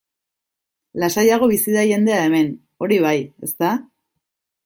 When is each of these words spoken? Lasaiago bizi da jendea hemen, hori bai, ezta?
Lasaiago 1.03 1.49
bizi 1.51 1.75
da 1.75 1.83
jendea 1.91 2.23
hemen, 2.29 2.49
hori 2.85 2.99
bai, 3.05 3.15
ezta? 3.49 3.73